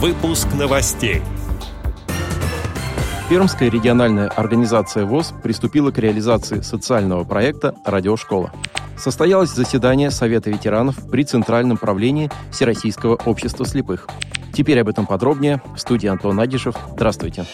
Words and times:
Выпуск 0.00 0.46
новостей. 0.56 1.22
Пермская 3.28 3.68
региональная 3.68 4.28
организация 4.28 5.04
ВОЗ 5.04 5.34
приступила 5.42 5.90
к 5.90 5.98
реализации 5.98 6.60
социального 6.60 7.24
проекта 7.24 7.74
«Радиошкола». 7.84 8.52
Состоялось 8.96 9.50
заседание 9.50 10.12
Совета 10.12 10.50
ветеранов 10.50 11.10
при 11.10 11.24
Центральном 11.24 11.78
правлении 11.78 12.30
Всероссийского 12.52 13.18
общества 13.26 13.66
слепых. 13.66 14.06
Теперь 14.52 14.80
об 14.80 14.88
этом 14.88 15.04
подробнее. 15.04 15.60
В 15.74 15.78
студии 15.78 16.06
Антон 16.06 16.38
Агишев. 16.38 16.76
Здравствуйте. 16.92 17.44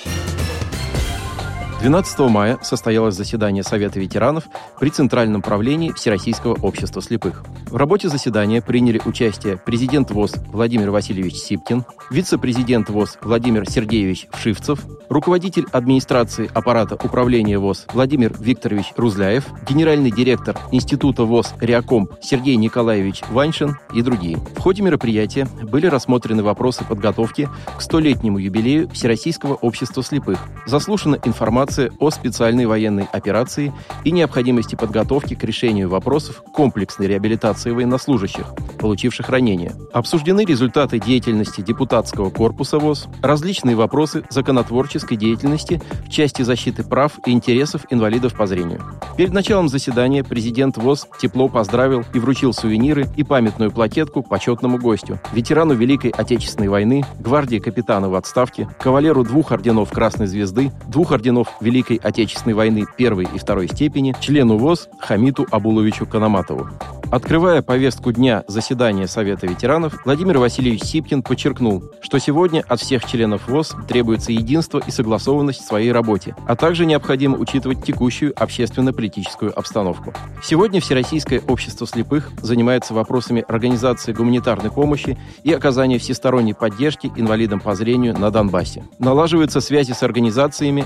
12 1.84 2.18
мая 2.30 2.58
состоялось 2.62 3.14
заседание 3.14 3.62
Совета 3.62 4.00
ветеранов 4.00 4.44
при 4.80 4.88
Центральном 4.88 5.42
правлении 5.42 5.92
Всероссийского 5.92 6.54
общества 6.62 7.02
слепых. 7.02 7.44
В 7.66 7.76
работе 7.76 8.08
заседания 8.08 8.62
приняли 8.62 9.02
участие 9.04 9.58
президент 9.58 10.10
ВОЗ 10.10 10.36
Владимир 10.50 10.90
Васильевич 10.90 11.34
Сипкин, 11.34 11.84
вице-президент 12.10 12.88
ВОЗ 12.88 13.18
Владимир 13.20 13.68
Сергеевич 13.68 14.28
Вшивцев, 14.32 14.78
руководитель 15.10 15.66
администрации 15.72 16.50
аппарата 16.54 16.94
управления 16.94 17.58
ВОЗ 17.58 17.84
Владимир 17.92 18.34
Викторович 18.38 18.94
Рузляев, 18.96 19.44
генеральный 19.68 20.10
директор 20.10 20.56
Института 20.72 21.24
ВОЗ 21.24 21.52
Реакомп 21.60 22.12
Сергей 22.22 22.56
Николаевич 22.56 23.20
Ваншин 23.28 23.76
и 23.92 24.00
другие. 24.00 24.38
В 24.38 24.60
ходе 24.60 24.80
мероприятия 24.80 25.46
были 25.62 25.86
рассмотрены 25.86 26.42
вопросы 26.42 26.82
подготовки 26.82 27.50
к 27.76 27.82
столетнему 27.82 28.38
юбилею 28.38 28.88
Всероссийского 28.88 29.52
общества 29.56 30.02
слепых, 30.02 30.38
заслушана 30.64 31.18
информация 31.24 31.73
информация 31.74 31.90
о 31.98 32.10
специальной 32.10 32.66
военной 32.66 33.08
операции 33.12 33.72
и 34.04 34.10
необходимости 34.10 34.74
подготовки 34.74 35.34
к 35.34 35.44
решению 35.44 35.88
вопросов 35.88 36.42
комплексной 36.52 37.06
реабилитации 37.06 37.70
военнослужащих, 37.70 38.46
получивших 38.78 39.28
ранения. 39.28 39.72
Обсуждены 39.92 40.44
результаты 40.44 41.00
деятельности 41.00 41.60
депутатского 41.60 42.30
корпуса 42.30 42.78
ВОЗ, 42.78 43.08
различные 43.22 43.76
вопросы 43.76 44.24
законотворческой 44.30 45.16
деятельности 45.16 45.80
в 46.06 46.10
части 46.10 46.42
защиты 46.42 46.84
прав 46.84 47.12
и 47.26 47.32
интересов 47.32 47.86
инвалидов 47.90 48.34
по 48.34 48.46
зрению. 48.46 48.82
Перед 49.16 49.32
началом 49.32 49.68
заседания 49.68 50.22
президент 50.22 50.76
ВОЗ 50.76 51.06
тепло 51.20 51.48
поздравил 51.48 52.04
и 52.14 52.18
вручил 52.18 52.52
сувениры 52.52 53.06
и 53.16 53.24
памятную 53.24 53.70
плакетку 53.70 54.22
почетному 54.22 54.78
гостю, 54.78 55.18
ветерану 55.32 55.74
Великой 55.74 56.10
Отечественной 56.10 56.68
войны, 56.68 57.04
гвардии 57.18 57.58
капитана 57.58 58.08
в 58.08 58.14
отставке, 58.14 58.68
кавалеру 58.80 59.24
двух 59.24 59.52
орденов 59.52 59.90
Красной 59.90 60.26
Звезды, 60.26 60.72
двух 60.88 61.12
орденов 61.12 61.48
Великой 61.64 61.96
Отечественной 61.96 62.54
войны 62.54 62.84
первой 62.96 63.26
и 63.34 63.38
второй 63.38 63.68
степени, 63.68 64.14
члену 64.20 64.58
ВОЗ 64.58 64.88
Хамиту 65.00 65.46
Абуловичу 65.50 66.06
Канаматову. 66.06 66.68
Открывая 67.10 67.62
повестку 67.62 68.12
дня 68.12 68.42
заседания 68.48 69.06
Совета 69.06 69.46
ветеранов, 69.46 70.00
Владимир 70.04 70.38
Васильевич 70.38 70.82
Сипкин 70.82 71.22
подчеркнул, 71.22 71.84
что 72.00 72.18
сегодня 72.18 72.64
от 72.68 72.80
всех 72.80 73.04
членов 73.04 73.46
ВОЗ 73.46 73.76
требуется 73.86 74.32
единство 74.32 74.82
и 74.84 74.90
согласованность 74.90 75.60
в 75.60 75.66
своей 75.66 75.92
работе, 75.92 76.34
а 76.48 76.56
также 76.56 76.86
необходимо 76.86 77.38
учитывать 77.38 77.84
текущую 77.84 78.32
общественно-политическую 78.34 79.56
обстановку. 79.56 80.12
Сегодня 80.42 80.80
Всероссийское 80.80 81.40
общество 81.46 81.86
слепых 81.86 82.32
занимается 82.42 82.94
вопросами 82.94 83.44
организации 83.46 84.12
гуманитарной 84.12 84.72
помощи 84.72 85.16
и 85.44 85.52
оказания 85.52 85.98
всесторонней 85.98 86.54
поддержки 86.54 87.12
инвалидам 87.16 87.60
по 87.60 87.76
зрению 87.76 88.18
на 88.18 88.30
Донбассе. 88.32 88.84
Налаживаются 88.98 89.60
связи 89.60 89.92
с 89.92 90.02
организациями, 90.02 90.84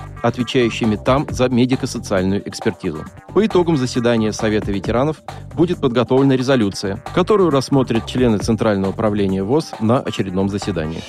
отвечающими 0.58 0.96
там 0.96 1.26
за 1.30 1.48
медико-социальную 1.48 2.48
экспертизу. 2.48 3.04
По 3.32 3.46
итогам 3.46 3.76
заседания 3.76 4.32
Совета 4.32 4.72
ветеранов 4.72 5.22
будет 5.54 5.80
подготовлен 5.80 5.98
подготовлена 5.98 6.36
резолюция, 6.36 7.02
которую 7.14 7.50
рассмотрят 7.50 8.06
члены 8.06 8.38
Центрального 8.38 8.90
управления 8.90 9.42
ВОЗ 9.42 9.72
на 9.80 10.00
очередном 10.00 10.48
заседании. 10.48 11.00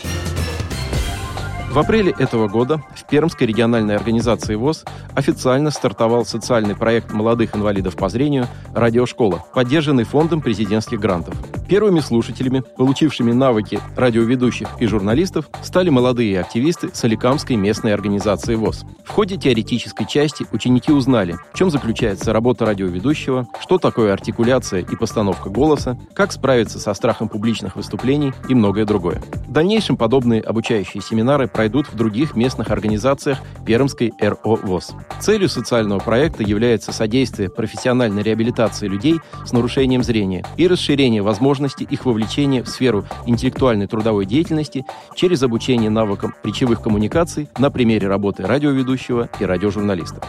В 1.71 1.77
апреле 1.77 2.13
этого 2.17 2.47
года 2.47 2.81
в 2.95 3.07
Пермской 3.07 3.47
региональной 3.47 3.95
организации 3.95 4.55
ВОЗ 4.55 4.85
официально 5.15 5.69
стартовал 5.71 6.25
социальный 6.25 6.75
проект 6.75 7.11
молодых 7.11 7.55
инвалидов 7.55 7.95
по 7.95 8.09
зрению 8.09 8.47
«Радиошкола», 8.73 9.45
поддержанный 9.53 10.03
фондом 10.03 10.41
президентских 10.41 10.99
грантов. 10.99 11.35
Первыми 11.69 11.99
слушателями, 11.99 12.63
получившими 12.77 13.31
навыки 13.31 13.79
радиоведущих 13.95 14.67
и 14.79 14.87
журналистов, 14.87 15.47
стали 15.61 15.89
молодые 15.89 16.39
активисты 16.39 16.89
Соликамской 16.91 17.57
местной 17.57 17.93
организации 17.93 18.55
ВОЗ. 18.55 18.85
В 19.05 19.11
ходе 19.11 19.37
теоретической 19.37 20.07
части 20.07 20.47
ученики 20.51 20.91
узнали, 20.91 21.37
в 21.53 21.57
чем 21.57 21.69
заключается 21.69 22.33
работа 22.33 22.65
радиоведущего, 22.65 23.47
что 23.59 23.77
такое 23.77 24.13
артикуляция 24.13 24.81
и 24.81 24.95
постановка 24.95 25.51
голоса, 25.51 25.95
как 26.15 26.31
справиться 26.31 26.79
со 26.79 26.95
страхом 26.95 27.29
публичных 27.29 27.75
выступлений 27.75 28.33
и 28.47 28.55
многое 28.55 28.85
другое. 28.85 29.21
В 29.47 29.51
дальнейшем 29.51 29.95
подобные 29.95 30.41
обучающие 30.41 31.03
семинары 31.03 31.47
пройдут 31.47 31.85
в 31.87 31.95
других 31.95 32.35
местных 32.35 32.71
организациях 32.71 33.37
Пермской 33.67 34.11
РО 34.19 34.55
ВОЗ. 34.63 34.93
Целью 35.19 35.47
социального 35.47 35.99
проекта 35.99 36.41
является 36.41 36.91
содействие 36.91 37.51
профессиональной 37.51 38.23
реабилитации 38.23 38.87
людей 38.87 39.19
с 39.45 39.51
нарушением 39.51 40.01
зрения 40.01 40.43
и 40.57 40.67
расширение 40.67 41.21
возможностей 41.21 41.58
их 41.67 42.05
вовлечения 42.05 42.63
в 42.63 42.69
сферу 42.69 43.05
интеллектуальной 43.25 43.87
трудовой 43.87 44.25
деятельности 44.25 44.85
через 45.15 45.43
обучение 45.43 45.89
навыкам 45.89 46.33
речевых 46.43 46.81
коммуникаций 46.81 47.49
на 47.57 47.69
примере 47.71 48.07
работы 48.07 48.45
радиоведущего 48.45 49.29
и 49.39 49.45
радиожурналиста. 49.45 50.21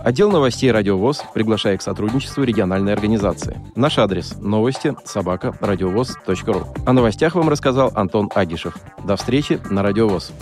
Отдел 0.00 0.30
новостей 0.30 0.70
«Радиовоз» 0.70 1.22
приглашает 1.34 1.80
к 1.80 1.82
сотрудничеству 1.82 2.44
региональной 2.44 2.92
организации. 2.92 3.60
Наш 3.74 3.98
адрес– 3.98 4.36
новости 4.40 4.96
собака 5.04 5.54
радиовоз.ру. 5.60 6.66
О 6.86 6.92
новостях 6.92 7.34
вам 7.34 7.48
рассказал 7.48 7.92
Антон 7.94 8.30
Агишев. 8.34 8.76
До 9.04 9.16
встречи 9.16 9.60
на 9.70 9.82
«Радиовоз». 9.82 10.32